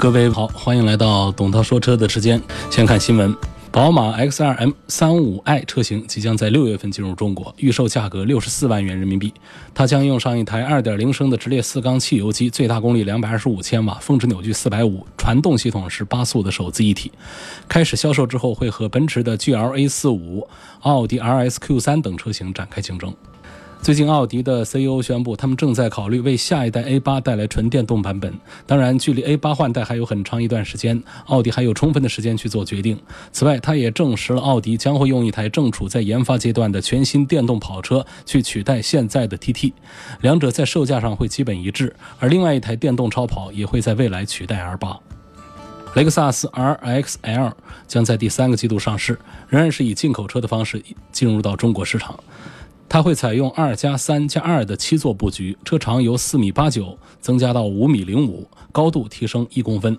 [0.00, 2.40] 各位好，欢迎来到董涛说车的时间。
[2.70, 3.36] 先看新闻，
[3.70, 9.30] 宝马 X2 M35i 车型即将在六月份进入中国，预售价格六十四万元人民币。
[9.74, 17.12] 它将用上一台2.0升的直列四缸汽油机，最大功率两百二十五千瓦，峰值扭矩四百五，传动系统是八速的手自一体。
[17.68, 20.46] 开始销售之后，会和奔驰的 GLA45、
[20.80, 23.14] 奥迪 RSQ3 等车型展开竞争。
[23.82, 28.32] 最近，奥迪的 CEO 宣布，他们正在考虑为下一代 A8 带来纯电动版本。
[28.66, 33.00] 当然，距离 A8 换代还有很长一段时间，奥迪还有充分的时间去做决定。
[33.32, 39.72] 此外，他也证实了奥迪将会用一台正处在研发阶段的全新电动跑车去取代现在的 TT，
[40.20, 41.96] 两者在售价上会基本一致。
[42.18, 44.98] 而另外一台电动超跑也会在未来取代 R8。
[45.94, 47.52] 雷克萨斯 RX-L
[47.88, 52.14] 将在第三个季度上市，仍然是以进口车的方式进入到中国市场。
[52.92, 59.96] 它会采用二加三加二的七座布局，车长由四米八九增加到五米零五，高度提升一公分，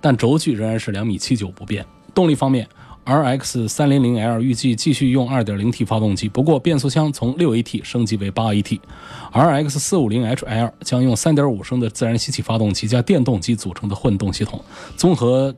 [0.00, 1.84] 但轴距仍然是两米七九不变。
[2.14, 2.66] 动力方面
[3.04, 14.64] ，RX 三零零 L 预计继续用二点零 T 发动机，不过变速箱从六 AT 升级为八 AT；RX 四五零 HL 将用三点五升的自然吸气发动机加电动机组成的混动系统，
[14.96, 15.54] 综合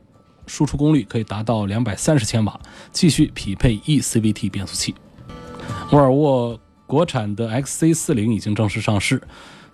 [0.47, 2.59] 输出功率可以达到两百三十千瓦，
[2.91, 4.93] 继续匹配 eCVT 变速器。
[5.93, 6.59] 沃尔沃。
[6.93, 9.19] 国产的 X C 四零已经正式上市，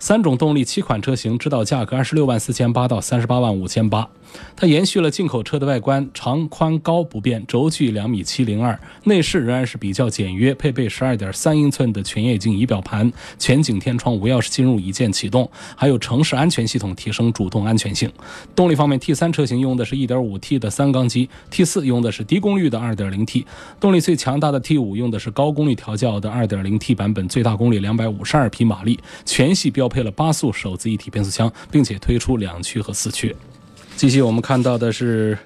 [0.02, 4.08] 三种动力七款车型，指导价格二十六万四千八到三十八万五千八。
[4.56, 18.10] 它延续了进口车的外观，长宽高不变，轴距两米七零二，内饰仍然是比较简约，配备十二点三英寸的全液晶仪表盘，全景天窗，无钥匙进入，一键启动，还有城市安全系统，提升主动安全性。
[18.56, 23.44] 动力方面，T 三车型用的是一点五 T 的三缸机，T 四用的是低功率的二点零 T，
[23.78, 33.36] 动力最强大的 T 五用的是高功率调教的二点零 T 版本，最大功率两百五十二匹马力，全系标配了八速手自一体变速箱，并且推出两驱和四驱。
[33.96, 35.36] 继续，我们看到的是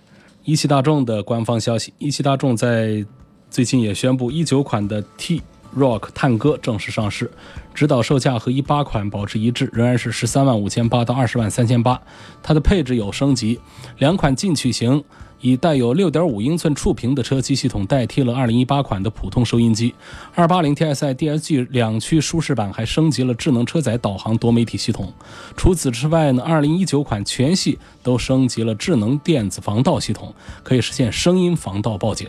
[0.45, 1.93] 一汽大众的官方消息。
[1.99, 3.05] 一汽大众在
[3.51, 5.43] 最近也宣布，一九款的 T
[5.77, 7.29] Rock 探歌正式上市，
[7.75, 12.01] 指导售价和一八款保持一致，仍然是十三万五千八到二十万三千八。
[12.43, 13.59] 它的配置有升级，
[13.99, 15.03] 两款进取型。
[15.41, 19.95] 以带有6.5英寸触屏的车机系统代替了2018款的普通收音机
[20.37, 25.13] ，280 TSI DSG 两驱舒适版还升级了智能车载导航多媒体系统。
[25.57, 32.29] 除此之外呢，2019款全系都升级了智能电子防盗系统，可以实现声音防盗报警。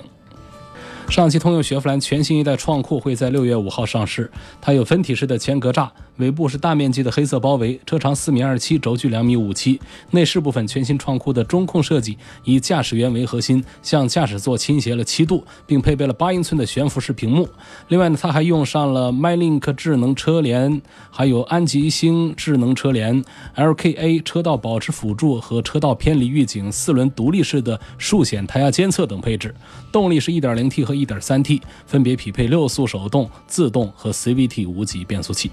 [1.07, 9.79] 上汽通用雪佛兰全新一代创酷会在六月五号上市，它有分体式的前格栅，尾部是大面积的黑色包围，车长四米二七，轴距两米五七。
[10.09, 17.47] 内饰部分，全新创酷的中控设计以驾驶员为核心，向驾驶座倾斜了七度，并配备了八英寸的悬浮式屏幕。
[17.89, 20.81] 另外呢，它还用上了 MyLink 智能车联，
[21.11, 23.23] 还有安吉星智能车联、
[23.55, 29.53] LKA 车道保持辅助和车道偏离预警、四轮独立式的数显胎压监测等配置。
[29.91, 30.95] 动力是一点零 T 和。
[30.95, 35.51] 一点三 T 分别匹配六速手动、自动和 CVT 无级变速器。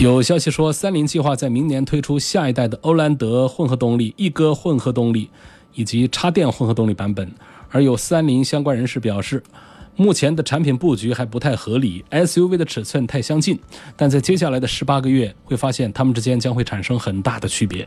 [0.00, 5.28] 有消息说，三菱计划在明年推出下一代的欧蓝德混合动力、一哥混合动力
[5.74, 7.30] 以及插电混合动力版本。
[7.68, 9.42] 而有三菱相关人士表示，
[9.96, 13.58] 目前的产品布局还不太合理，SUV 的尺寸太相近，
[13.94, 17.86] 但在接下来的十八个月会发现它们之间将会产生很大的区别。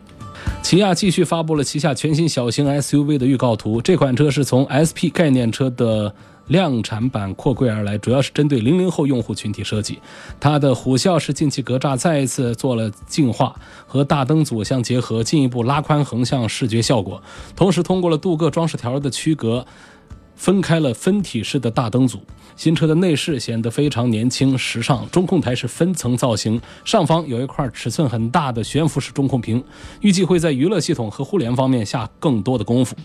[0.62, 6.14] 起亚继续发布了旗下全新小型 SUV 的预告图，这款车是从 SP 概念车的。
[6.48, 10.00] 量产版扩柜而来，主要是针对零零后用户群体设计。
[10.40, 13.56] 它的虎啸式进气格栅再一次做了净化，
[13.88, 17.22] 和大灯组相结合，进一步拉宽横向视觉效果。
[17.56, 19.66] 同时，通过了镀铬装饰条的区隔，
[20.36, 22.20] 分开了分体式的大灯组。
[22.56, 29.64] 新车的内饰显得非常年轻时尚，中控台是分层造型，上方有一块尺寸很大的悬浮式中控屏，
[30.02, 32.96] 预计会在娱乐系统和互联方面下更多的功夫。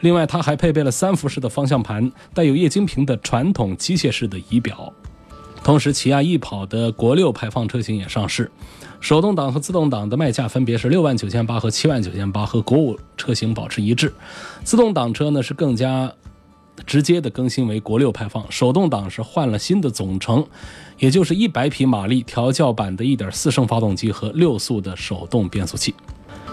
[0.00, 4.92] 另外，它还配备了三辐式的方向盘，带有液晶屏的传统机械式的仪表。
[5.62, 8.50] 同时，起亚翼跑的国六排放车型也上市，
[9.00, 14.12] 手动挡和自动挡的卖价分别是六万九千八和七万九千八，和国五车型保持一致。
[14.64, 16.12] 自动挡车呢是更加。
[16.86, 20.46] 直接的更新为国六排放，手动挡是换了新的总成，
[20.96, 25.92] 也就是一百匹马力调教版的一点四升发动机和六速的手动变速器。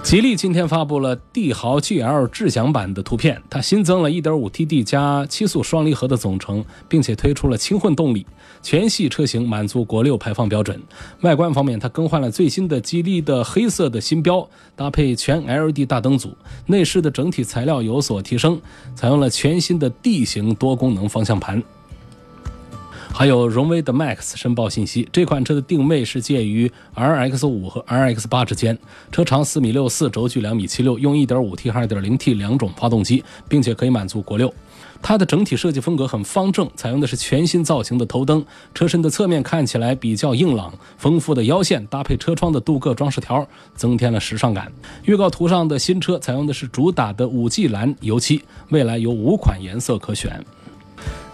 [0.06, 8.24] 吉利今天发布了帝豪 GL 智享版的图片，它新增了 1.5TD 加七速双离合的总成，并且推出了轻混动力，
[8.62, 10.80] 全系车型满足国六排放标准。
[11.22, 16.38] 外观方面，它更换了最新的吉利的黑色的新标，搭配全 LED 大灯组。
[16.68, 18.62] 内饰的整体材料有所提升，
[18.94, 21.64] 采用了全新的 D 型多功能方向盘。
[23.18, 28.78] 还有荣威的 Max 申报信息，这款车的定位是介于 RX 五和 RX 八之间，
[29.10, 34.54] 车长四米六四，轴距两米七六，用 1.5T 和 2.0T 两种发动机，并且可以满足国六。
[35.02, 44.70] 它的整体设计风格很方正，采用的是全新造型的头灯，车身的侧面看起来比较硬朗，丰富的腰线搭配车窗的镀铬装饰条，增添了时尚感。
[45.06, 50.44] 预告图上的新车采用的是主打的五 G 蓝油漆，未来有五款颜色可选。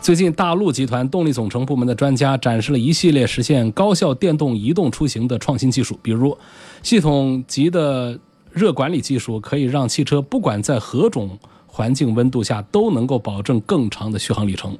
[0.02, 6.36] 最近，大陆集团动力总成部门的专家展示了一系列实现高效电动移动出行的创新技术，比如
[6.82, 8.20] 系统级的
[8.52, 11.38] 热管理技术，可以让汽车不管在何种
[11.68, 14.76] 环境温度下都能够保证更长的续航里程。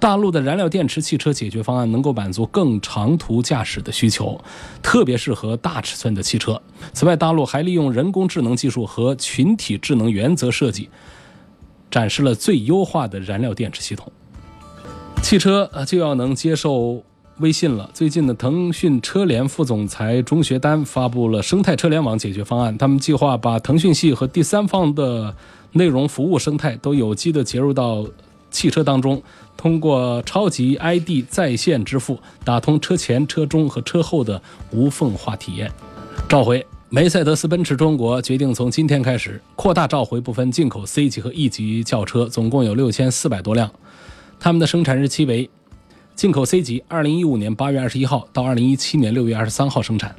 [0.00, 4.42] 大陆的燃料电池汽车解决方案能够满足更长途驾驶的需求，
[4.82, 6.58] 特别适合大尺寸的汽车。
[6.94, 10.88] 此外，大陆还利用人工智能技术和群体智能原则设计，
[11.90, 14.10] 展示了最优化的燃料电池系统。
[15.22, 17.02] 汽车啊就要能接受
[17.38, 17.88] 微信了。
[17.94, 22.76] 最近呢，腾讯车联副总裁钟学丹发布了生态车联网解决方案。
[22.76, 25.34] 他们计划把腾讯系和第三方的
[25.72, 28.04] 内容服务生态都有机的接入到
[28.50, 29.22] 汽车当中，
[29.56, 35.72] 通过超级 ID 在线支付，打通车前、车中和车后的无缝化体验。
[36.28, 43.70] 召回，梅赛德斯奔驰中国决定从今天开始扩大召回部分进口 C 级和 E 级轿车，总共有六千四百多辆。
[44.42, 45.48] 他们的生产日期为：
[46.16, 50.10] 进口 C 级，二零一五年八月二十一号到二零一七年六月二十三号生产；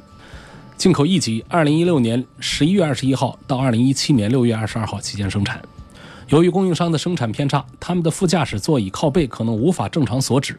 [0.78, 5.60] 进口 E 级，二零一六年十一月二十一号到二零一七年六月二十二号期间生产。
[6.28, 10.58] 由于供应商的生产偏差，他们的副驾驶座椅靠背可能无法正常锁止。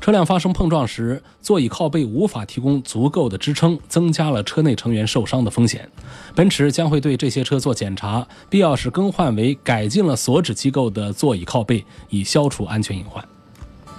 [0.00, 5.86] 车辆发生碰撞时，座椅靠背无法提供足够的支撑，增加了车内成员受伤的风险。
[6.34, 13.22] 奔驰将会对这些车做检查，必要时更换为改进了锁止机构的座椅靠背，以消除安全隐患。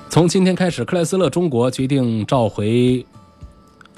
[0.10, 3.06] 从今天开始，克莱斯勒中国决定召回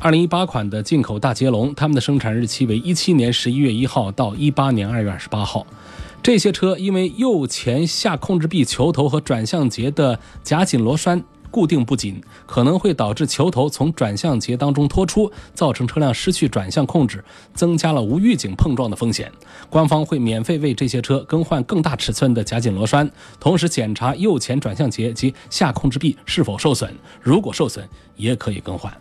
[0.02, 5.66] 2018款的进口大捷龙，他们的生产日期为17年11月1号到18年2月28号。
[6.22, 11.24] 这些车因为右前下控制臂球头和转向节的夹紧螺栓。
[11.54, 17.24] 固定不紧，可能会导致球头从转向节当中脱出，造成车辆失去转向控制，
[17.54, 19.32] 增加了无预警碰撞的风险。
[19.70, 23.08] 官方会免费为这些车更换更大尺寸的夹紧螺栓，
[23.40, 26.92] 同时检查右前转向节及下控制臂是否受损，
[27.22, 28.92] 如果受损也可以更换。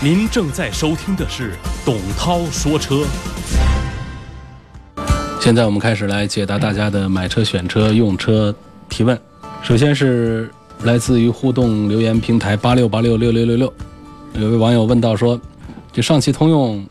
[0.00, 3.04] 您正在收听的是董涛说车。
[5.40, 8.54] 现在我们开始来解答大家的买车、选车、用车
[8.88, 9.20] 提问。
[9.64, 10.48] 首先是。
[10.84, 13.72] 来自于互动留言平台八六八六六六六六，
[14.34, 15.40] 有位网友问到说
[15.92, 16.86] ：“这上汽通用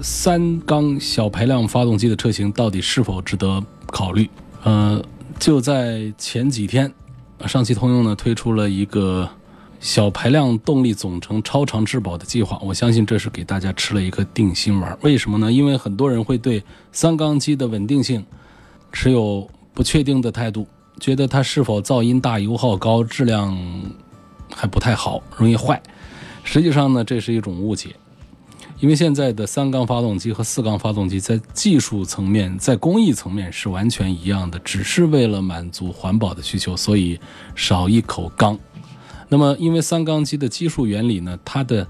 [0.00, 4.28] 三缸小排量发动机的车型到底是否值得考虑？”
[4.62, 5.02] 呃，
[5.38, 6.92] 就在前几天，
[7.46, 9.28] 上汽通用呢推出了一个
[9.80, 14.96] 小排量动力总成超长质保的计划，我相信这是给大家吃了一颗定心丸。
[15.02, 15.50] 为什么呢？
[15.50, 18.24] 因为很多人会对三缸机的稳定性
[18.92, 20.66] 持有不确定的态度。
[20.98, 23.56] 觉得它是否噪音大、油耗高、质量
[24.54, 25.82] 还不太好，容易坏。
[26.42, 27.96] 实际上呢，这是一种误解，
[28.80, 37.18] 因为现在的三缸发动机和四缸发动机在技术层面、在工艺层面是完全一样的，只是为了满足环保的需求，所以
[37.54, 38.58] 少一口缸。
[39.28, 41.86] 那么，因为三缸机的基数原理呢，它的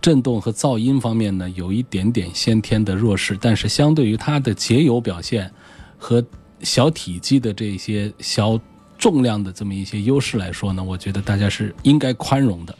[0.00, 5.52] 震动和噪音方面呢，有一点点先天的弱势，但是相对于它的节油表现
[5.98, 6.24] 和
[6.64, 8.58] 小体积的这些小
[8.98, 12.74] 重量的这么一些优势来说呢，我觉得大家是应该宽容的。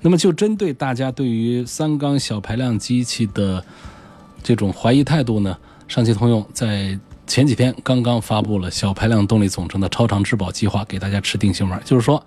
[0.00, 3.64] 那么就针对大家对于三缸小排量机器的
[4.42, 5.56] 这种怀疑态度呢，
[5.88, 12.24] 上汽通用在前几天刚刚发布了小排量动力总成的超长质保计划，给大家吃定心丸，就是说。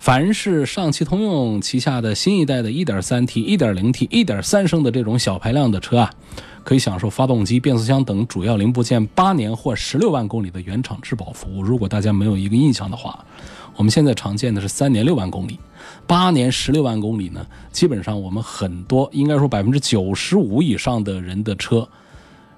[0.00, 6.10] 凡是上汽通用旗下的新一代的 1.3T、1.0T、1.3升的这种小排量的车啊，
[6.64, 11.62] 可以享受发动机、变速箱等主要零部件八年或十六万公里的原厂质保服务。
[11.62, 13.24] 如果大家没有一个印象的话，
[13.76, 15.60] 我们现在常见的是三年六万公里，
[16.06, 21.88] 八年十六万公里呢，基本上我们很多应该说百分之九十五以上的人的车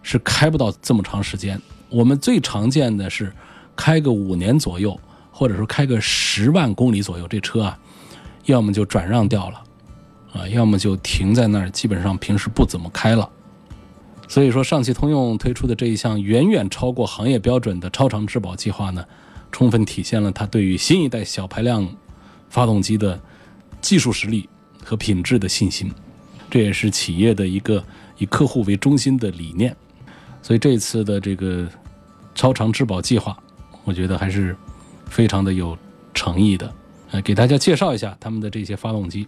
[0.03, 1.61] 是开不到这么长时间。
[1.91, 3.31] 我们最常见的是
[3.75, 4.99] 开个五年左右。
[5.39, 7.79] 或者说开个十万公里左右，这车啊，
[8.47, 9.63] 要么就转让掉了，
[10.33, 13.29] 啊，要么就停在那儿，基本上平时不怎么开了。
[14.29, 19.05] 所以说，上汽通用推出的这一项远远超过行业标准的超长质保计划呢，
[19.53, 21.89] 充分体现了它对于新一代小排量
[22.51, 23.21] 发动机的
[23.81, 24.49] 技术实力
[24.85, 25.91] 和品质的信心。
[26.51, 27.85] 这也是企业的一个
[28.19, 29.75] 以客户为中心的理念。
[30.43, 31.69] 所以这次的这个
[32.35, 33.37] 超长质保计划，
[33.85, 34.57] 我觉得还是
[35.07, 35.77] 非常的有
[36.15, 36.73] 诚意的。
[37.11, 39.27] 呃，给大家介绍一下他们的这些发动机。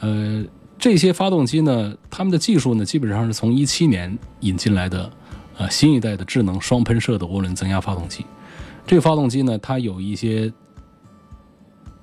[0.00, 0.44] 呃，
[0.78, 5.10] 这些发动机呢，他们的技术呢，基本上是从一七年引进来的，
[5.56, 8.24] 呃，新一代的智能双喷射的涡轮增压发动机。
[8.86, 10.52] 这个发动机呢，它有一些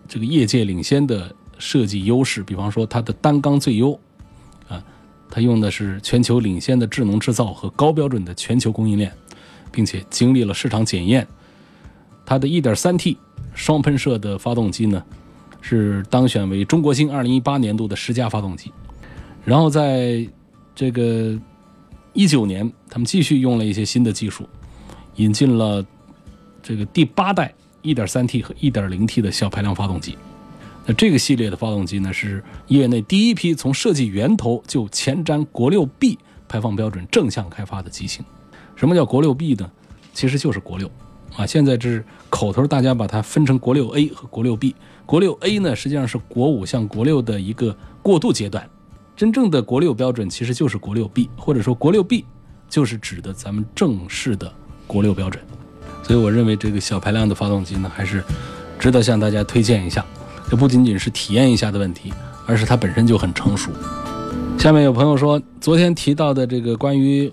[0.08, 3.98] 这个业界领先的设计优势，比方说它的单缸最优，
[4.68, 4.84] 啊，
[5.30, 9.12] 它用的是全球领先的智能制造和高标准的全球供应链，
[9.72, 11.26] 并且经历了市场检验。
[12.26, 13.16] 它的 1.3T
[13.54, 15.02] 双喷射的发动机呢，
[15.68, 18.72] 是当选为中国星2018年度的十佳发动机。
[19.44, 20.24] 然后在
[20.76, 21.36] 这个
[22.14, 24.48] 19年，他们继续用了一些新的技术，
[25.16, 25.84] 引进了
[26.62, 30.16] 这个第八代 1.3T 和 1.0T 的小排量发动机。
[30.86, 38.24] 那这个系列的发动机呢，是业内第一批从设计源头就前瞻国六 B 排放标准正向开发的机型。
[38.76, 39.72] 什么叫国六 B 呢？
[40.14, 40.88] 其实就是国六。
[41.36, 44.76] 啊，现在是口头，大家把它分成国六 A 和国六 B。
[45.06, 48.68] 国六 A 呢，实际上是国五向国六的一个过渡阶段。
[49.16, 52.26] 真正的国六标准其实就是国六 B，或者说国六 B
[52.68, 54.52] 就是指的咱们正式的
[54.88, 55.42] 国六标准。
[56.04, 58.24] 所以我认为这个小排量的发动机呢，还是
[58.80, 60.06] 值得向大家推荐一下。
[60.50, 62.12] 这不仅仅是体验一下的问题，
[62.46, 63.72] 而是它本身就很成熟。
[64.58, 67.32] 下面有朋友说，昨天提到的这个关于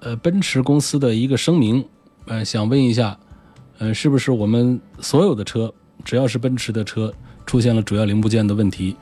[0.00, 1.84] 呃奔驰公司的一个声明，
[2.26, 3.18] 呃，想问一下。
[3.80, 5.72] 呃，是不是我们所有的车，
[6.04, 7.12] 只要是奔驰的车
[7.44, 8.96] 出现了主要零部件的问题，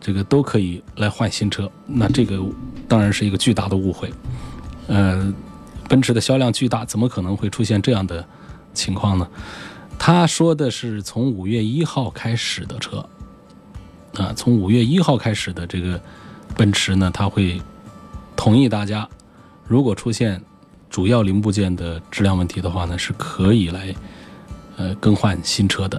[0.00, 1.70] 这个都可以来换新车？
[1.86, 2.40] 那这个
[2.88, 4.12] 当然是一个巨大的误会。
[4.86, 5.34] 呃，
[5.88, 8.26] 奔驰的销量巨大，怎么可能会出现这样的
[8.72, 9.28] 情况呢？
[9.98, 13.06] 他说的是从五月一号开始的车，
[14.14, 16.00] 啊，从五月一号开始的这个
[16.56, 17.60] 奔驰呢，他会
[18.34, 19.08] 同意大家，
[19.66, 20.40] 如果出现
[20.88, 23.94] 主要零部件的质量问题的话呢，是可以来。
[24.78, 25.98] 呃，更换新车的，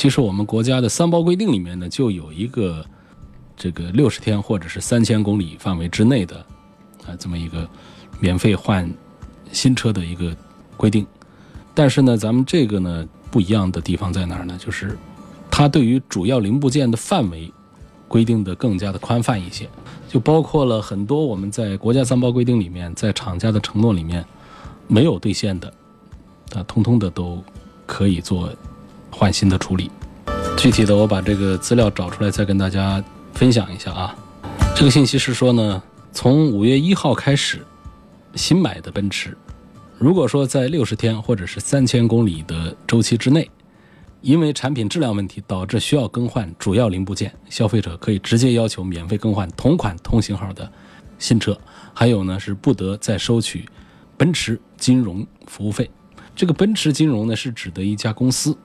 [0.00, 2.82] 其实我们国家的三包规定里面呢，就有一个
[3.54, 6.38] 这个六十天或者是三千公里范围之内的
[7.04, 7.68] 啊，这么一个
[8.18, 8.90] 免费换
[9.52, 10.34] 新车的一个
[10.74, 11.06] 规定。
[11.74, 14.56] 但是呢，咱们这个呢不一样的地方在哪儿呢？
[14.58, 14.96] 就是
[15.50, 17.52] 它对于主要零部件的范围
[18.08, 19.68] 规定的更加的宽泛一些，
[20.08, 24.24] 就包括了很多我们在国家三包规定里面，在厂家的承诺里面
[24.88, 25.70] 没有兑现的
[26.54, 27.44] 啊，通通的都。
[27.86, 28.48] 可以做
[29.10, 29.90] 换新的处理，
[30.56, 33.02] 具体的我把这个资料找出来再跟大家
[33.34, 34.14] 分享一下啊。
[34.74, 37.64] 这个信息是说呢，从五月一号开始，
[38.34, 39.36] 新买的奔驰，
[39.98, 43.50] 如果说在六十天或者是三千公里的周期之内，
[44.22, 50.70] 因为产品质量问题导致需要更换主要零部件，消费者可以直接要求免费更换同款同型号的
[51.18, 51.58] 新车，
[51.92, 53.68] 还有呢是不得再收取
[54.16, 55.90] 奔驰金融服务费。
[56.36, 58.56] 这个奔驰金融呢，是指的一家公司，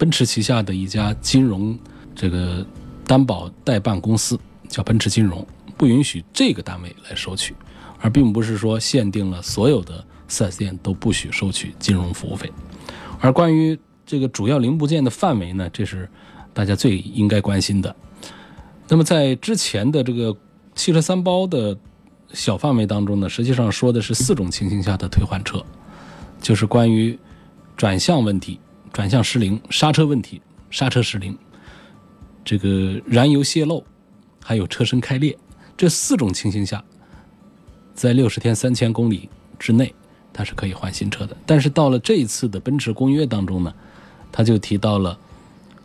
[0.00, 1.78] 奔驰旗下的一家金融
[2.14, 2.66] 这个
[3.06, 7.54] 担保代办公司叫奔驰金融，不允许这个单位来收取，
[7.98, 12.50] 而并不是说限定了所有的 4S 店都不许收取金融服务费。
[13.20, 16.08] 而关于这个主要零部件的范围呢，这是
[16.54, 17.94] 大家最应该关心的。
[18.88, 20.34] 那么在之前的这个
[20.74, 21.76] 汽车三包的
[22.32, 25.62] 小范围当中呢，实际上说的是四种情形下的退换车。
[26.40, 27.18] 就是关于
[27.76, 28.58] 转向问题、
[28.92, 31.36] 转向失灵、刹车问题、刹车失灵，
[32.44, 33.84] 这个燃油泄漏，
[34.42, 35.36] 还有车身开裂
[35.76, 36.82] 这四种情形下，
[37.94, 39.28] 在六十天三千公里
[39.58, 39.94] 之内，
[40.32, 41.36] 它是可以换新车的。
[41.46, 43.72] 但是到了这一次的奔驰公约当中呢，
[44.32, 45.18] 他就提到了，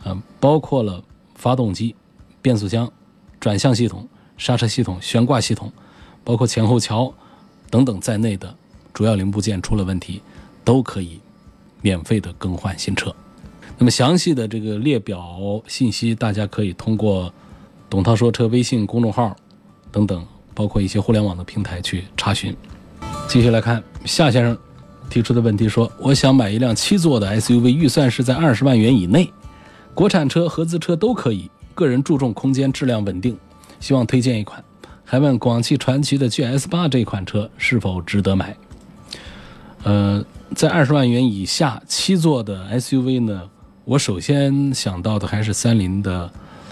[0.06, 1.04] 嗯，包括了
[1.36, 1.96] 发动机、
[2.42, 2.92] 变速箱、
[3.40, 4.08] 转向系统、
[4.38, 5.72] 刹车系统、悬挂系统，
[6.24, 7.14] 包括前后桥
[7.70, 8.56] 等等在内的
[8.94, 10.22] 主要零部件出了问题。
[10.66, 11.20] 都可以
[11.86, 13.16] 免费的更换新车。
[13.78, 17.32] 那么详细的这个列表信息，大家可以通过
[17.88, 19.36] “董涛说车”微信公众号
[19.92, 20.26] 等等，
[20.56, 22.56] 包括一些互联网的平台去查询。
[23.28, 24.58] 继续来看夏先生
[25.12, 29.32] 提出的问题，说：“我想买一辆七座的 SUV，预算是在二十万元以内，
[29.94, 31.52] 国产车、合资车都可以。
[31.76, 33.38] 个人注重空间、质量稳定，
[33.80, 34.64] 希望推荐一款。
[35.04, 38.58] 还问广汽传祺的 GS 八这款车是否值得买？”
[39.86, 40.26] 呃。
[40.56, 43.50] 在二十万元以下七座的 SUV 呢，
[43.84, 46.32] 我首先想到的还是三菱的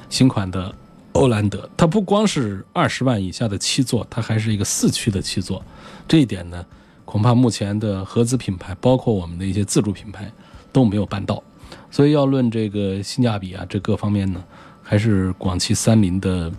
[0.10, 0.74] 新款的
[1.14, 5.62] 欧蓝德，它不光是二十万以下的七座，它还是一个四驱的七座。
[6.08, 6.64] 这一点呢，
[7.04, 10.32] 恐怕目前的合资品牌，包括我们的一些自主品牌
[10.72, 11.44] 都没有办到。
[11.92, 14.42] 所以要论这个性价比啊，这各方面呢，
[14.82, 16.50] 还是广汽三菱的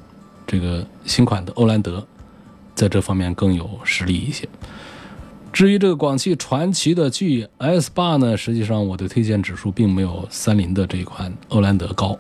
[0.47, 2.05] 这个新款的欧蓝德，
[2.75, 4.47] 在这方面更有实力一些。
[5.55, 12.19] 至于这个广汽传祺的 GS 八呢，实际上我的推荐指数并没有三菱的这款欧蓝德高。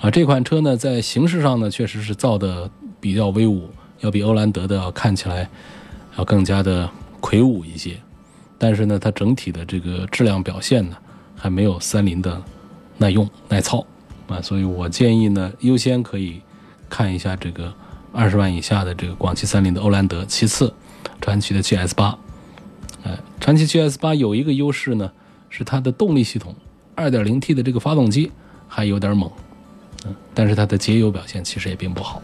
[0.00, 3.68] 啊，这款车呢，在形式上呢，确实是造的比较威武，
[4.00, 5.46] 要比欧蓝德的看起来
[6.16, 6.88] 要更加的
[7.20, 8.00] 魁梧一些。
[8.56, 10.96] 但是呢，它整体的这个质量表现呢，
[11.36, 12.42] 还没有三菱的
[12.96, 13.86] 耐用耐操
[14.26, 14.40] 啊。
[14.40, 16.40] 所以我建议呢，优先可以
[16.88, 17.70] 看一下这个
[18.10, 20.72] 二十万以下的这个广汽三菱的欧蓝德，其次
[21.20, 22.18] 传祺的 GS 八。
[23.44, 25.12] 传祺 GS 八有一个优势呢，
[25.50, 26.56] 是它的动力系统，
[26.94, 28.32] 二点零 T 的这个发动机
[28.66, 29.30] 还有点猛。
[30.06, 32.22] 嗯但是它的节油表现其实也并不好。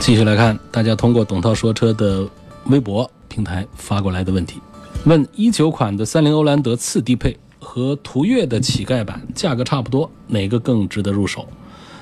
[0.00, 2.28] 继续来看，大家通过董涛说车的
[2.66, 4.60] 微博平台发过来的问题：
[5.04, 11.46] 问一九款的三菱欧蓝德次低配和途岳的乞丐版价格差不多，哪个更值得入手？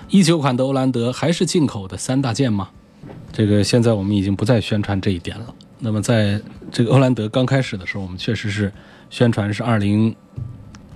[0.09, 2.71] 一九款的欧蓝德还是进口的三大件吗？
[3.31, 5.55] 这个现在我们已经不再宣传这一点了。
[5.85, 8.73] 那么在这个欧蓝德刚开始的时候，我们确实是
[9.11, 10.15] 宣传是二零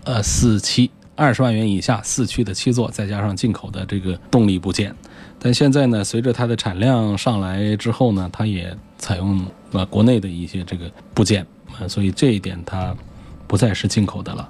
[0.04, 0.90] 呃四七。
[1.18, 4.94] 二十万元以下四驱的七座，再加上进口的这个动力部件，
[5.38, 11.46] 但现在呢，随着它的产量上来之后呢，它也采用了国内的一些这个部件
[11.80, 12.94] 啊，所以这一点它
[13.46, 14.46] 不再是进口的了。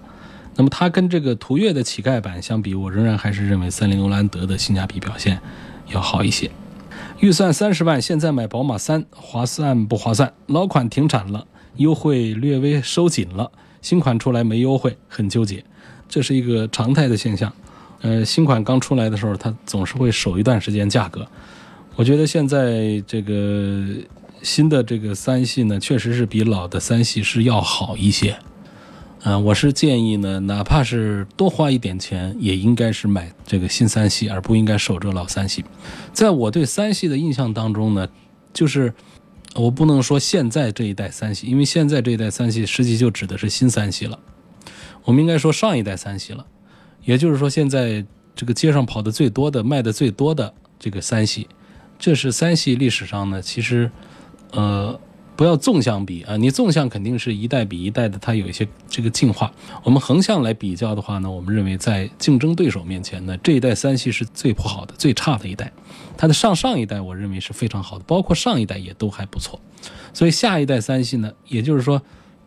[0.57, 5.39] 那么它跟这个途岳的乞丐版相比，我仍然还是认为三菱欧蓝德的性价比表现
[5.93, 6.51] 要好一些。
[7.21, 10.33] 预算三十万，现在买宝马三划算不划算？
[10.49, 11.47] 老款停产了，
[11.77, 15.65] 优惠略微收紧了，新款出来没优惠，很纠结。
[16.09, 17.51] 这是一个常态的现象，
[18.03, 21.27] 呃，新款刚出来的时候，它总是会守一段时间价格。
[21.97, 23.83] 我觉得现在这个
[24.43, 28.39] 新的这个三系呢，确实是比老的三系是要好一些。
[29.29, 35.65] 嗯，我是建议呢，哪怕是多花一点钱，也应该是买这个新三系，而不应该守着老三系。
[36.13, 38.07] 在我对三系的印象当中呢，
[38.53, 38.95] 就是
[39.57, 44.17] 我不能说现在这一代三系，因为现在这一代三系实际就指的是新三系了。
[45.03, 46.47] 我们应该说上一代三系了，
[47.05, 51.49] 也就是说现在这个街上跑的最多的、卖的最多的这个三系，
[51.99, 53.91] 这是三系历史上呢，其实，
[54.53, 55.01] 呃，
[55.37, 59.53] 不要纵向比啊，你纵向肯定是一代比一代的，它有一些这个进化。
[59.85, 65.71] 我们横向来比较的话呢，我们认为在竞争对手面前呢，这一代三系是最不好的、最差的一代。
[66.17, 69.61] 它的上上一代我认为是非常好的，包括上一代也都还不错。
[70.13, 72.01] 所以下一代三系呢，也就是说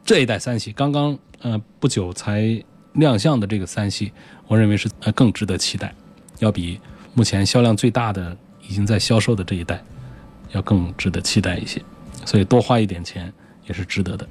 [0.04, 1.17] 这一代三系刚刚。
[1.41, 4.12] 呃，不久才亮相的这个三系，
[4.45, 5.95] 我认为是呃更值得期待，
[6.39, 6.78] 要比
[7.13, 8.36] 目前销量最大的
[8.67, 9.82] 已经在销售的这一代
[10.52, 11.82] 要更值得期待一些，
[12.25, 13.32] 所以多花一点钱
[13.67, 14.27] 也是值得的。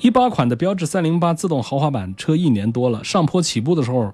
[0.00, 4.12] 一八款的标致三零八自动豪华版车一年多了，上坡起步的时候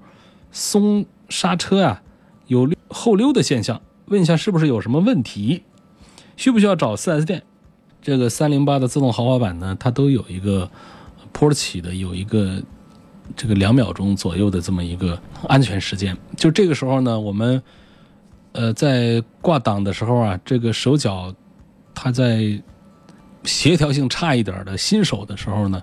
[0.51, 2.03] 松刹车啊，
[2.47, 5.63] 有后溜的现象，问一下是不是有什么问题？
[6.37, 7.43] 需不需要找四 S 店？
[8.03, 10.71] 这个三零八的自动豪华版呢，它都有一个。
[11.33, 12.63] 坡起的有一个
[13.37, 17.63] 这个两秒钟左右的这么一个安全时间，就这个时候呢，我们
[18.53, 21.35] 呃在挂档的时候啊，这个手脚
[21.95, 22.59] 它在
[23.47, 25.83] 协调性差一点的新手的时候呢，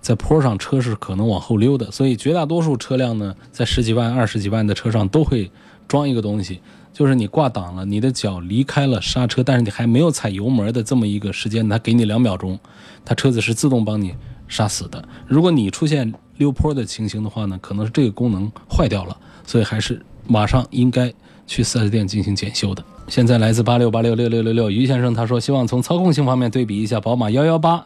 [0.00, 5.50] 在坡上车是可能往后溜的，所以绝大多数车辆呢，在十几万、二十几万的车上都会
[5.86, 6.60] 装一个东西，
[6.92, 12.58] 就是你挂档了，你的脚离开了刹车，但是你还没有踩油门的这么一个时间，它给你两秒钟，
[13.04, 14.14] 它车子是自动帮你。
[14.50, 15.08] 杀死的。
[15.28, 21.14] 如果你出现溜坡的情形的话呢，可能是这个功能坏掉了，所以还是马上应该
[21.50, 22.84] 去 4S 店进行检修的。
[23.08, 27.84] 现在来自八六八六六六六六于先生他说，希望从操控性方面对比一下宝马幺幺八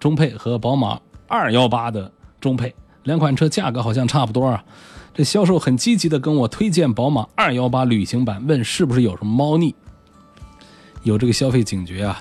[0.00, 2.74] 中配和宝马二幺八的中配，
[3.04, 4.64] 两款车价格好像差不多啊。
[5.14, 9.72] 这销售很积极的跟我推荐宝马二幺八旅行版，问是不是有什么猫腻？
[11.04, 12.20] 有这个消费警觉啊，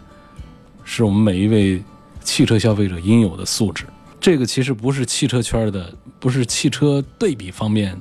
[0.83, 1.83] 是我们每一位。
[2.25, 3.83] 汽车消费者应有的素质，
[4.17, 7.99] 这个其实不是汽车圈的，不是汽车对比方面，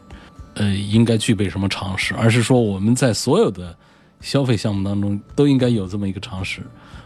[0.55, 3.77] 呃，应该具备什么常识，而是说我们在所有的
[4.21, 6.61] 消费项目当中都应该有这么一个常识。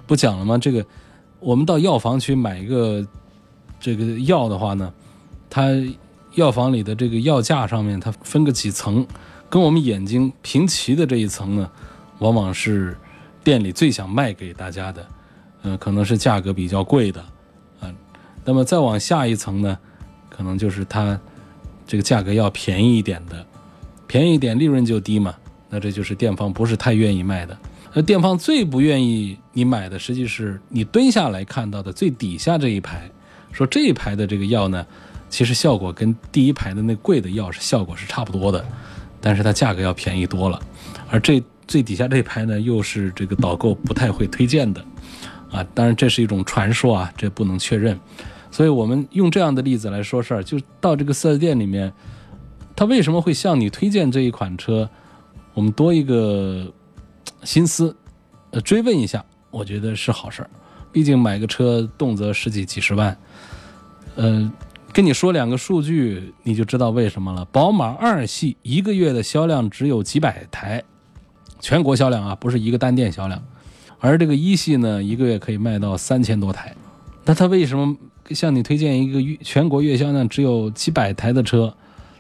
[0.07, 0.59] 不讲了吗？
[0.59, 0.85] 这个
[1.41, 3.07] 我们到药房去买一个
[3.79, 4.93] 这个药的话呢，
[5.49, 5.71] 它
[6.35, 9.07] 药房里的这个药架上面它分个几层，
[9.49, 11.71] 跟我们眼睛平齐的这一层呢，
[12.19, 12.97] 往往是
[13.45, 15.07] 店里最想卖给大家的。
[15.63, 17.21] 嗯，可能是价格比较贵的，
[17.81, 17.93] 啊，
[18.45, 19.79] 那么再往下一层呢，
[20.29, 21.19] 可能就是它
[21.87, 23.47] 这个价格要便宜一点的，
[24.07, 25.35] 便宜一点利润就低嘛，
[25.71, 27.57] 那这就是店方不是太愿意卖的。
[27.95, 33.11] 那店方最不愿意你买的，实际是你蹲下来看到的最底下这一排，
[33.53, 34.87] 说这一排的这个药呢，
[35.31, 38.63] 其实效果跟第一排的那贵的药是效果是差不多的，
[39.21, 40.61] 但是它价格要便宜多了。
[41.09, 44.85] 而这最底下这一排呢，又是这个导购不太会推荐的，
[45.51, 47.99] 啊，当然这是一种传说啊，这不能确认。
[48.57, 51.93] 所以我们用这样的例子来说事儿，就到这个四 S 店里面，
[52.75, 54.89] 他为什么会向你推荐这一款车？
[55.53, 56.73] 我们多一个
[57.43, 57.95] 心思，
[58.53, 60.49] 呃，追问一下，我觉得是好事儿。
[60.91, 63.15] 毕竟买个车动辄十几几十万，
[64.15, 64.51] 呃，
[64.91, 67.45] 跟你说两个数据，你就知道为什么了。
[67.53, 70.83] 宝马二系一个月的销量只有几百台，
[71.61, 73.43] 全国销量啊，不是一个单店销量。
[74.01, 76.75] 而这个一系呢，一个月可以卖到三千多台。
[77.27, 77.95] 那它为什么
[78.31, 81.73] 向你推荐一个月全国月销量只有几百台的车？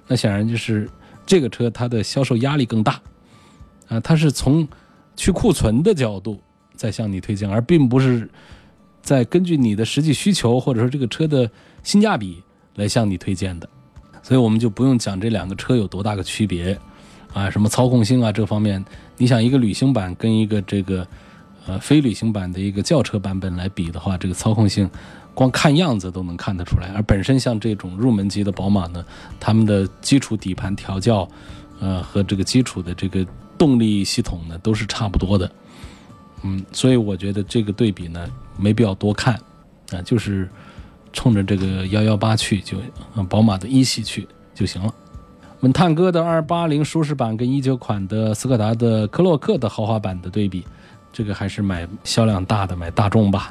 [0.06, 0.88] 那显然就是
[1.24, 3.00] 这个车它的销售压力更大。
[3.88, 4.66] 啊，它是从
[5.16, 6.40] 去库存的角度
[6.74, 8.28] 在向你推荐，而并不是
[9.00, 11.50] 在根据你的实际需求或者说这个车的
[11.82, 12.42] 性价比
[12.74, 13.68] 来向你推荐的。
[14.22, 16.76] 所以我们就不用讲这两个车有多大个区别
[17.32, 18.84] 啊，什么操控性啊这方面，
[19.16, 21.06] 你想一个旅行版跟一个这个
[21.66, 24.90] 呃非旅行版的一个轿车版本来比的话，这个操控性
[25.36, 26.88] 光看样子都能看得出来。
[26.96, 29.04] 而本身像这种入门级的宝马呢，
[29.38, 31.28] 他们的基础底盘调教，
[31.78, 33.24] 呃和这个基础的这个。
[33.58, 35.50] 动力系统呢都是差不多的，
[36.42, 39.32] 嗯，所以我觉得这个对比呢没必要多看，
[39.92, 40.46] 啊，就是
[41.10, 42.76] 冲着这个幺幺八去就，
[43.30, 44.92] 宝马的一系去就行了。
[45.40, 50.62] 我们探戈的二八零舒适版跟一九款的斯柯达的科洛克的豪华版的对比，
[51.10, 53.50] 这个还是买销量大的买大众吧。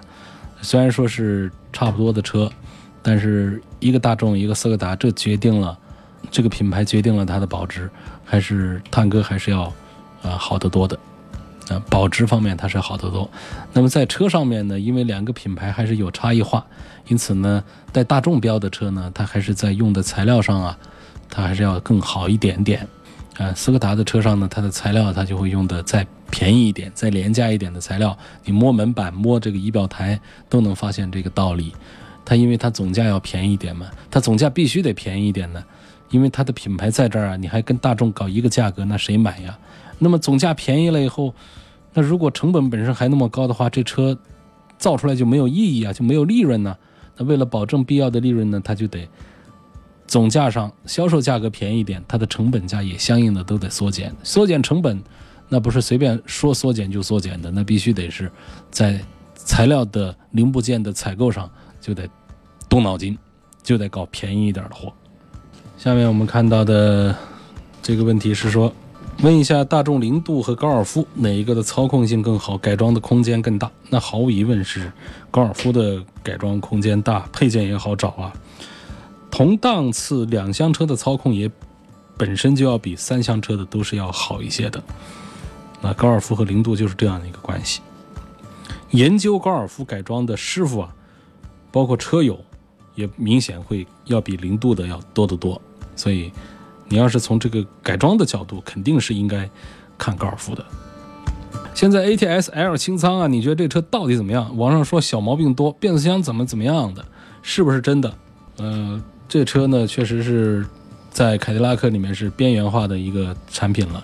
[0.66, 2.52] 虽然说是差不多的车，
[3.02, 5.78] 但是一个大众一个斯柯达，这决定了
[6.30, 7.90] 这个品牌决定了它的保值，
[8.26, 9.72] 还是探戈还是要。
[10.24, 10.98] 啊，好得多的，
[11.70, 13.30] 啊，保值方面它是好得多。
[13.74, 16.66] 那么在车上面呢，因为两个品牌还是有差异化，
[17.06, 20.76] 因此呢，带大众标的车呢，它还是在用的材料上啊，
[21.30, 22.88] 它还是要更好一点点。
[23.38, 28.18] 啊，斯柯达的车上呢，它的材料它就会用的再便宜一点、再廉价一点的材料。
[28.44, 31.74] 你摸门板、摸这个仪表台都能发现这个道理。
[32.24, 35.64] 它因为它总价要便宜一点嘛，它总价必须得便宜一点呢，
[36.10, 39.58] 因为它的品牌在这儿啊，你还跟大众搞一个价格，那谁买呀？
[40.00, 41.34] 那么总价便宜了以后，
[41.94, 44.18] 那如果成本本身还那么高的话，这车
[44.78, 46.76] 造出来就没有意义啊，就没有利润呢。
[47.18, 49.08] 那为了保证必要的利润呢，它就得
[50.08, 54.16] 总价上销售价格便宜一点，它的成本价也相应的都得缩减。
[54.24, 55.02] 缩减成本，
[55.50, 58.32] 那不是随便说缩减就缩减的，那必须得是
[58.70, 59.00] 在
[59.36, 61.50] 材料的零部件的采购上
[61.82, 62.08] 就得
[62.70, 63.18] 动脑筋，
[63.64, 64.94] 就得搞便宜一点的货。
[65.78, 67.16] 下面我们看到的
[67.82, 68.74] 这个问题是说。
[69.22, 73.72] 问一下，大众凌渡和高尔夫哪一个的操控性更好，改装的空间更大？
[73.90, 74.92] 那毫无疑问是
[75.32, 78.34] 高尔夫的改装空间大，配件也好找啊。
[79.36, 81.52] 同档次两厢车的操控也
[82.18, 84.82] 本身就要比三厢车的都是要好一些的。
[85.82, 87.82] 那高尔夫和凌渡就是这样的一个关系。
[88.92, 90.96] 研究高尔夫改装的师傅啊，
[91.70, 92.40] 包括车友，
[92.96, 95.62] 也明显会要比凌渡的要多得多，
[95.96, 96.32] 所以。
[96.88, 99.50] 你要是从这个改装的角度，肯定是应该
[99.98, 100.64] 看高尔夫的。
[101.74, 104.56] 现在 ATS L 清仓啊，你觉得这车到底怎么样？
[104.56, 107.04] 网上说小毛病多，变速箱怎么怎么样的，
[107.42, 108.16] 是不是真的？
[108.58, 110.66] 呃，这车呢，确实是
[111.10, 114.04] 在凯迪拉克里面是边缘化的一个产品了。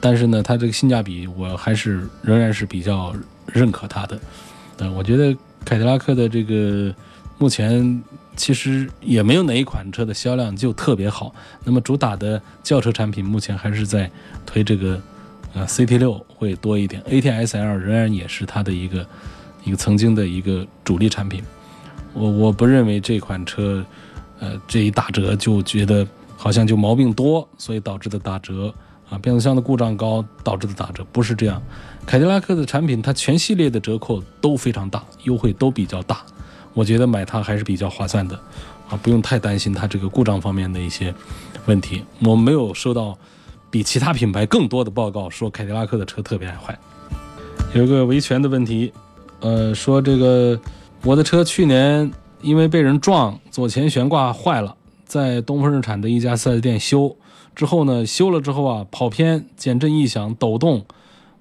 [0.00, 3.14] 但是呢，它这个性价比，我还是仍然是比较
[3.46, 4.18] 认可它的。
[4.78, 6.94] 呃，我觉得凯迪拉克的这个
[7.38, 8.02] 目前。
[8.38, 11.34] 其实也没有哪一款车的销量就特别好。
[11.64, 14.10] 那么主打的轿车产品目前还是在
[14.44, 15.00] 推这个，
[15.54, 19.06] 呃，CT 六会多一点，ATS L 仍然也是它的一个
[19.64, 21.42] 一个曾经的一个主力产品。
[22.12, 23.82] 我我不认为这款车，
[24.38, 28.72] 呃，这一打折就觉得好像就毛病多，所以导致的打折
[29.08, 31.62] 啊，变速箱的故障高导致的打折不是这样。
[32.04, 36.24] 凯迪拉克的产品它全系列的折扣都非常大，优惠都比较大。
[36.74, 38.38] 我觉得买它还是比较划算的，
[38.88, 41.14] 啊，不用太担心它这个故障方面的一些
[41.64, 42.04] 问题。
[42.20, 43.16] 我没有收到
[43.70, 46.78] 比其他品牌更多的报告说凯迪拉克的车特别爱坏。
[47.74, 48.92] 有一个维权的问题，
[49.40, 50.60] 呃，说这个
[51.02, 52.10] 我的车去年
[52.42, 57.16] 因为被人撞，左前悬挂坏了，在东风日产的一家 4S 店修，
[57.54, 60.84] 之后呢，修了之后啊，跑偏、减震异响、抖动，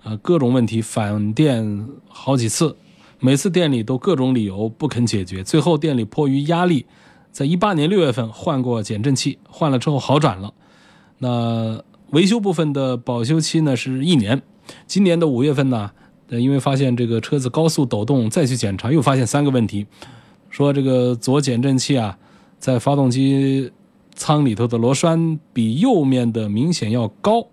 [0.03, 2.75] 呃，各种问题，返店好几次。
[3.19, 6.86] 每次店里都各种理由不肯解决，最后店里迫于压力，
[7.31, 10.53] 在一八年六月份换过减震器，换了之后好转了。
[11.19, 11.81] 那
[12.12, 14.41] 维修部分的保修期呢是一年。
[14.86, 15.91] 今年的五月份呢，
[16.29, 19.88] 因为发现这个车子高速抖动，再去检查，又发现三个问题，
[20.55, 22.17] 说这个左减震器啊，
[22.59, 23.73] 在发动机
[24.13, 27.45] 舱里头的螺栓比右面的明显要高，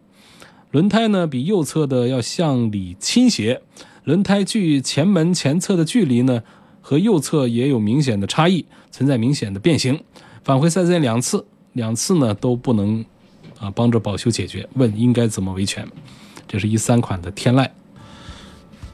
[0.70, 3.60] 轮胎呢比右侧的要向里倾斜，
[4.04, 6.44] 轮胎距前门前侧的距离呢
[6.80, 10.00] 和右侧也有明显的差异，存在明显的变形。
[10.44, 13.04] 返回 4S 店两次，两次呢都不能
[13.58, 15.84] 啊帮着保修解决，问应该怎么维权？
[16.46, 17.68] 这是一三款的天籁。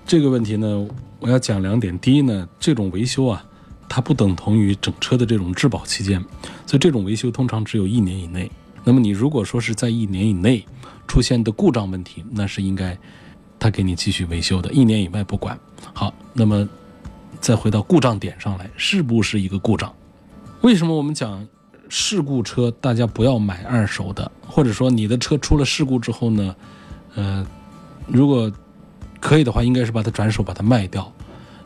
[0.07, 0.89] 这个问题呢，
[1.21, 1.99] 我要讲两点。
[1.99, 3.45] 第一呢，这种维修啊，
[3.89, 6.21] 它不等同于整车的这种质保期间，
[6.67, 8.51] 所以这种维修通常只有一年以内。
[8.85, 10.65] 那么你如果说是在一年以内
[11.07, 12.97] 出现的故障问题，那是应该
[13.59, 15.59] 他给你继续维修的，一年以外不管。
[15.93, 16.69] 好，那么
[17.41, 19.93] 再回到故障点上来，是不是一个故障？
[20.63, 21.47] 为什么我们讲
[21.89, 26.57] 事故车大家不要买二手的，或者说你的车出了事故之后呢，
[27.15, 27.47] 呃，
[28.07, 28.51] 如果
[29.21, 31.13] 可以的话，应该是把它转手把它卖掉，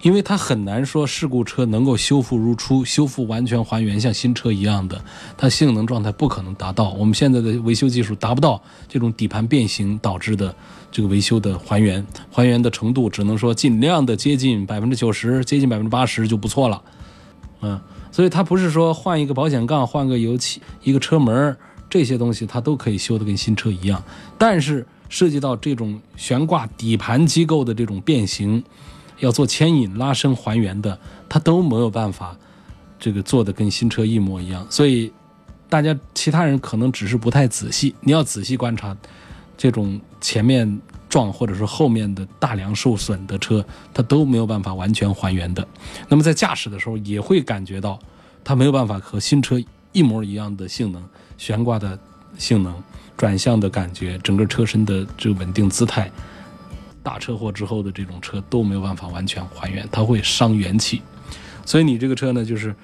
[0.03, 5.03] 因为它很难说事故车能够修复如初，修复完全还原像新车一样的，
[5.37, 6.91] 它性能状态不可能达到。
[6.91, 10.55] 我们现在的维修技术达不到这种底盘变形导致的
[10.91, 16.83] 这个维修的还原，还原的程度只能说尽量的接近百分之九十，接近百分之八十就不错了，
[17.61, 17.81] 嗯。
[18.11, 21.57] 所以它不是说换一个保险杠、换个油漆、一个车门
[21.88, 24.05] 这些东西，它都可以修得跟新车一样。
[24.37, 28.62] 但是涉及到这种悬挂底盘机构的这种变形，
[29.23, 32.37] 要做牵引、拉伸、还原的，它都没有办法
[33.01, 34.67] 这个做的跟新车一模一样。
[34.71, 35.13] 所以
[35.69, 38.97] 大家其他人可能只是不太仔细，你要仔细观察
[39.57, 40.81] 这种前面。
[41.13, 45.69] 撞或者说后面的大梁受损的车，它都没有办法完全还原的。
[46.09, 47.99] 那么在驾驶的时候也会感觉到，
[48.43, 51.05] 它没有办法和新车一模一样的性能、
[51.37, 51.99] 悬挂的
[52.39, 52.75] 性能、
[53.15, 56.11] 转向的感觉、整个车身的这个稳定姿态。
[57.03, 61.03] 大车祸之后的这种车都没有办法完全还原，它会伤元气。
[61.65, 62.75] 所以你这个车呢，就是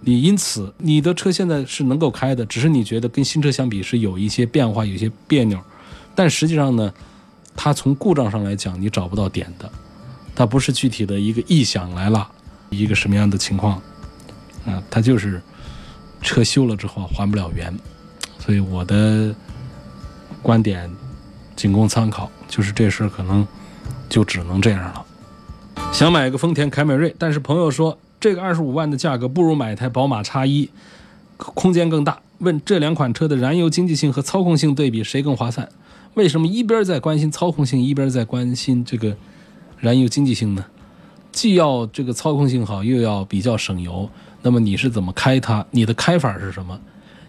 [0.00, 5.58] 你因此你的车现在是能够开的，只是你觉得跟新车相比是有一些变化、有些别扭，
[6.14, 6.92] 但实际上呢。
[7.56, 9.70] 它从故障上来讲，你找不到点的，
[10.34, 12.28] 它不是具体的一个异响来了，
[12.70, 13.80] 一个什么样的情况，
[14.66, 15.40] 啊，它就是
[16.20, 17.72] 车修了之后还不了原，
[18.40, 19.32] 所以我的
[20.42, 20.90] 观点
[21.56, 23.46] 仅供参考，就是这事可能
[24.08, 25.04] 就只能这样了。
[25.92, 30.68] 想买个丰田凯美瑞，但是朋友说这个二十五万的价格不如买台宝马叉一，
[31.36, 32.18] 空间更大。
[32.38, 35.68] 问这两款车的燃油经济性和操控性对比，谁更划算？
[36.14, 39.16] 为什么一边在关心操控性，一边在关心这个
[39.78, 40.64] 燃油经济性呢？
[41.32, 44.08] 既要这个操控性好，又要比较省油。
[44.42, 45.64] 那么你是怎么开它？
[45.70, 46.78] 你的开法是什么？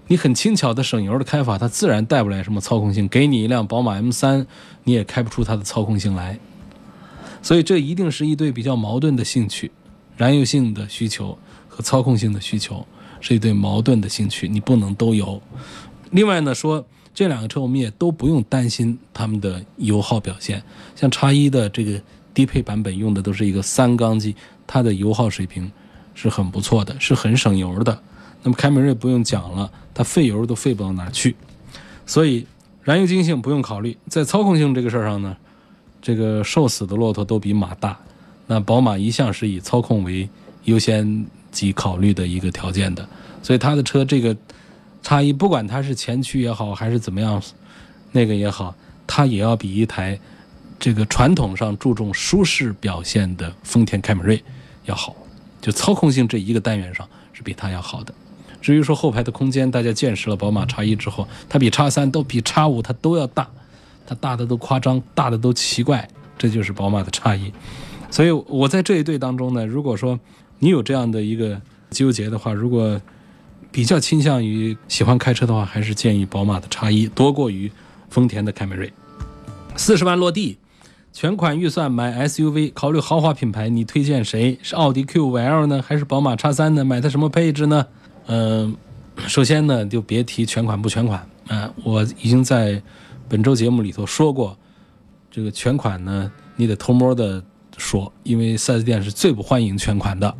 [0.07, 3.07] 你很轻巧的省油的开法，它自然带不来什么操控性。
[3.07, 4.45] 给你一辆宝马 M3，
[4.83, 6.39] 你也开不出它的操控性来。
[7.41, 9.71] 所以这一定是一对比较矛盾的兴趣：
[10.17, 11.37] 燃油性的需求
[11.67, 12.85] 和操控性的需求
[13.19, 15.41] 是一对矛盾的兴趣，你不能都有。
[16.11, 16.85] 另外呢，说。
[17.17, 20.61] 这两个车我们也都不用担心它们的油耗表现，
[20.97, 21.97] 像叉一的这个
[22.33, 24.35] 低配版本用的都是一个三缸机，
[24.67, 25.71] 它的油耗水平
[26.13, 27.97] 是很不错的，是很省油的。
[28.45, 31.35] 那么凯美瑞不用讲了，它费油都费不到哪去，
[32.05, 32.45] 所以
[32.83, 33.97] 燃油经济性不用考虑。
[34.07, 35.35] 在操控性这个事儿上呢，
[35.99, 37.97] 这个瘦死的骆驼都比马大。
[38.45, 40.29] 那宝马一向是以操控为
[40.65, 43.09] 优先级考虑的一个条件的，
[43.41, 44.37] 所以它的车这个。
[45.01, 47.39] 差异不管它是前驱也好，还是怎么样，
[48.11, 50.19] 那个也好，它也要比一台
[50.79, 54.43] 这个传统上注重舒适表现的丰田凯美瑞
[54.85, 55.15] 要好。
[55.61, 58.11] 就操控性这一个单元上是比它要好的。
[58.65, 63.47] 至于说后排的空间，大家见识了宝马叉一之后，它比叉三都比叉五它都要大，
[64.07, 67.53] 它大的都夸张，大的都奇怪，这就是宝马的差异。
[68.09, 70.19] 所以我在这一对当中呢，如果说
[70.57, 72.99] 你有这样的一个纠结的话，如果。
[73.71, 77.69] 比较倾向于喜欢开车的话，还是建议宝马的叉一多过于
[78.09, 78.89] 丰田的凯美瑞。
[79.75, 80.57] 四十万落地，
[81.11, 84.57] 全款预算买 SUV，考虑豪华品牌，你推荐谁？
[84.63, 86.85] 是奥迪 Q5L 呢，还是宝马叉三呢？
[86.85, 87.87] 买它什么配置呢？
[88.27, 88.75] 嗯，
[89.27, 91.27] 首先呢，就别提全款不全款。
[91.47, 92.81] 嗯，我已经在
[93.29, 94.57] 本周节目里头说过，
[95.29, 97.43] 这个全款呢，你得偷摸的
[97.77, 100.35] 说，因为 4S 店是最不欢迎全款的。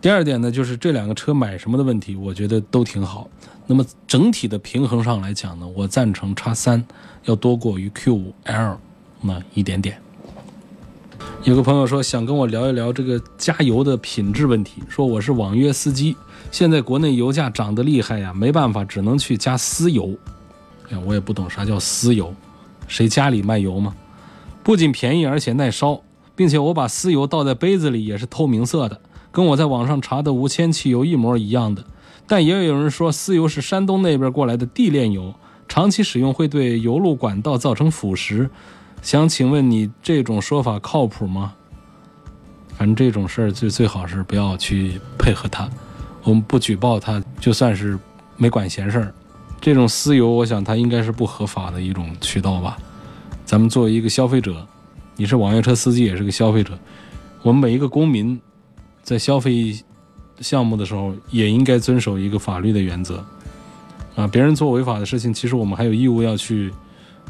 [0.00, 3.28] 第二点呢，就是这两个车买什么的问题，我觉得都挺好。
[3.66, 6.84] 那么整体的平衡上来讲呢，我赞成叉三
[7.24, 8.76] 要多过于 Q5L
[9.20, 10.00] 那一点点。
[11.44, 16.14] 有个朋友说想跟我聊一聊这个加油的品质问题，说我是网约司机，
[16.50, 20.14] 现在国内油价涨得厉害呀，没办法，只能去加私油。
[20.90, 22.34] 哎，我也不懂啥叫私油，
[22.86, 23.96] 谁家里卖油吗？
[24.62, 26.02] 不仅便宜，而且耐烧，
[26.36, 29.00] 并且我把私油倒在杯子里也是透明色的，
[29.32, 31.82] 跟我在网上查的无铅汽油一模一样的。
[32.26, 35.34] 但也有人说私油是山东那边过来的地炼油，
[35.66, 38.50] 长期使用会对油路管道造成腐蚀。
[39.02, 41.54] 想请问你这种说法靠谱吗？
[42.76, 45.68] 反正这种事儿最最好是不要去配合他，
[46.22, 47.98] 我们不举报他，就算是
[48.36, 49.14] 没管闲事儿。
[49.60, 52.78] 这种私油，我想它应该是不合法的一种渠道吧。
[53.44, 54.66] 咱们作为一个消费者，
[55.16, 56.78] 你是网约车司机，也是个消费者，
[57.42, 58.40] 我们每一个公民
[59.02, 59.78] 在消费
[60.40, 63.22] 项目的时候，也应该遵守一个法律的原则。
[64.16, 66.72] 啊，别人做违法的事情，其实我们还有义务要去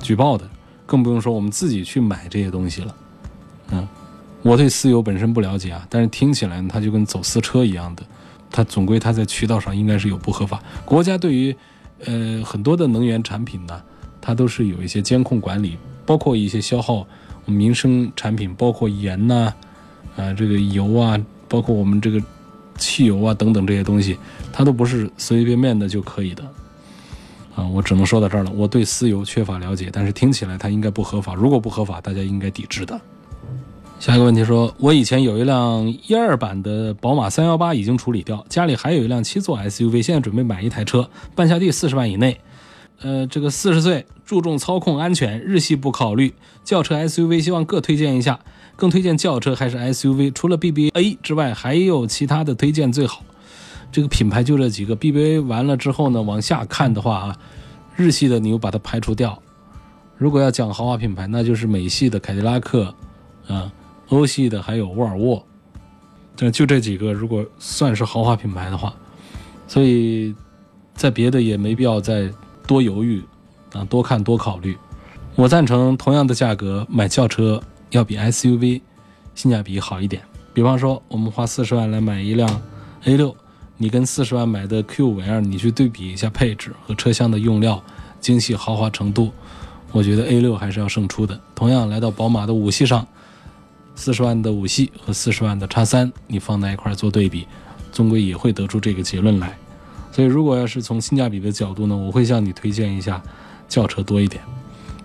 [0.01, 0.49] 举报的，
[0.91, 2.97] 更不用说我们自己去买这些东西了。
[3.71, 3.87] 嗯，
[4.43, 8.03] 我对私油本身不了解啊，但是听起来它就跟走私车一样的，
[8.51, 10.61] 它总归它在渠道上应该是有不合法。
[10.85, 11.55] 国家对于
[12.07, 13.81] 呃，很多的能源产品呢，
[14.21, 17.07] 它都是有一些监控管理，包括一些消耗
[17.47, 19.55] 民生产品，包括盐呐，
[20.17, 22.21] 啊，这个油啊，包括我们这个
[22.79, 24.19] 汽油啊等等这些东西，
[24.53, 26.43] 它都不是随随便便的就可以的。
[27.55, 28.51] 啊，我只能说到这儿了。
[28.53, 31.35] 我对私油缺乏了解，但是听起来它应该不合法。
[31.35, 33.01] 如果不合法，大家应该抵制的。
[33.99, 42.41] 下一个问题说，我以前有一辆一二版的宝马三幺八已经处理掉，家里还有一辆七座 SUV，现在准备买一台车，半下地四十万以内。
[43.03, 48.41] 呃，这个四十岁，注重操控安全，日系不考虑，轿车 SUV 希望各推荐一下，
[48.77, 50.33] 更推荐轿车还是 SUV？
[50.33, 53.23] 除了 BBA 之外，还有其他的推荐最好。
[53.93, 57.37] 这个品牌就这几个，BBA 完了之后呢，往下看的话啊，
[57.97, 59.41] 日系的你又把它排除掉。
[60.17, 62.95] 如果要讲豪华品牌，那就是美系的凯迪拉克，
[63.47, 63.73] 啊。
[64.11, 65.41] 欧系的还有沃尔沃，
[66.35, 68.93] 这就这几个，如果算是豪华品牌的话，
[69.69, 70.35] 所以
[70.95, 72.29] 在别的也没必要再
[72.67, 73.23] 多犹豫
[73.73, 74.77] 啊，多看多考虑。
[75.37, 78.81] 我赞成同样的价格买轿车要比 SUV
[79.37, 80.21] 性价比好一点。
[80.53, 82.51] 比方说，我们花四十万来买一辆
[83.05, 83.33] A6，
[83.83, 87.83] 你跟四十万买的 Q5L，你去对比一下配置和车厢的用料、
[88.21, 89.33] 精细豪华程度，
[89.91, 91.41] 我觉得 A6 还是要胜出的。
[91.55, 93.07] 同样来到宝马的五系上。
[93.95, 97.47] 四十万的五系和四十万的叉三，你放在一块做对比，
[97.91, 99.57] 终归也会得出这个结论来。
[100.13, 103.23] 所以，如果要是从性价比的角度呢，我会向你推荐一下
[103.67, 104.43] 轿车多一点。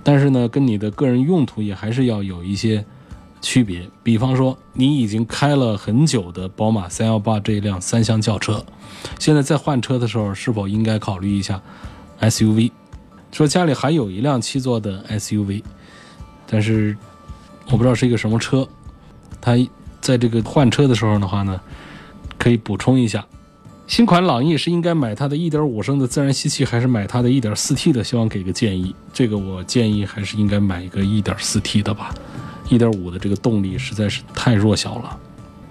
[0.03, 2.83] 但是呢，跟你的个人用途也还是要有一些
[3.41, 3.89] 区别。
[4.03, 8.65] 比方说，你已经开了很久的宝马三幺八这一辆三厢轿车，
[9.19, 11.61] 现在在换车的时候，是否应该考虑一下
[12.19, 12.71] SUV？
[13.31, 15.61] 说家里还有一辆七座的 SUV，
[16.47, 16.95] 但是
[17.67, 18.67] 我不知道是一个什么车。
[19.41, 19.55] 他
[19.99, 21.59] 在这个换车的时候的话呢，
[22.37, 23.25] 可以补充一下，
[23.87, 28.03] 新款朗逸是应该买它的1.5升的自然吸气，还是买它的 1.4T 的？
[28.03, 28.95] 希望给个建议。
[29.13, 32.15] 这个我建议还是应该买一个 1.4T 的吧
[32.69, 35.17] ，1.5的这个动力实在是太弱小了。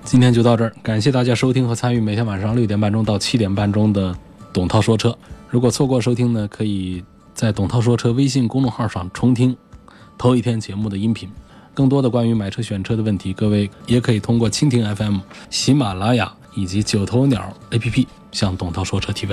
[0.05, 4.15] 今天就到这儿，感谢大家收听和参与每天晚上六点半钟到七点半钟的
[4.53, 5.17] 董涛说车。
[5.49, 7.03] 如果错过收听呢，可以
[7.33, 9.57] 在董涛说车微信公众号上重听
[10.19, 11.29] 头一天节目的音频。
[11.73, 15.19] 更多的关于买车选车的问题，各位也可以通过蜻蜓 FM、
[15.51, 19.33] 喜马拉雅以及九头鸟 APP 向董涛说车提问。